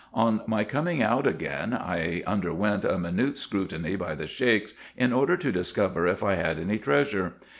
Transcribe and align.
On 0.15 0.41
my 0.47 0.63
coming 0.63 1.03
out 1.03 1.27
again, 1.27 1.75
I 1.75 2.23
underwent 2.25 2.83
a 2.83 2.97
minute 2.97 3.37
scrutiny 3.37 3.95
by 3.95 4.15
the 4.15 4.25
Sheiks, 4.25 4.73
in 4.97 5.13
order 5.13 5.37
to 5.37 5.51
discover 5.51 6.07
if 6.07 6.23
I 6.23 6.33
had 6.33 6.57
any 6.57 6.79
treasure. 6.79 7.33